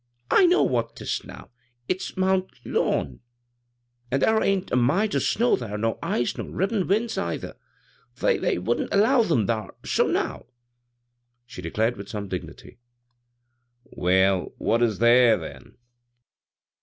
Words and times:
"I 0.31 0.47
know 0.47 0.63
what 0.63 0.95
'tis 0.95 1.23
now. 1.25 1.51
l^s 1.87 2.17
Moant 2.17 2.49
Laum; 2.65 3.19
an' 4.09 4.21
thar 4.21 4.41
ain't 4.41 4.71
a 4.71 4.75
mite 4.75 5.13
o' 5.13 5.19
snow 5.19 5.55
thar, 5.55 5.77
nor 5.77 5.99
ice, 6.01 6.35
nor 6.35 6.49
rippin' 6.49 6.87
big 6.87 6.89
winds, 6.89 7.13
tither. 7.13 7.55
They— 8.19 8.39
they 8.39 8.57
wouldn't 8.57 8.91
allow 8.91 9.21
^em 9.21 9.45
thar— 9.45 9.75
so 9.85 10.07
now 10.07 10.37
t" 10.39 10.45
she 11.45 11.61
de 11.61 11.69
clared 11.69 11.97
with 11.97 12.09
some 12.09 12.27
dignity." 12.29 12.79
Well, 13.83 14.53
what 14.57 14.81
is 14.81 14.97
there, 14.97 15.37
then 15.37 15.77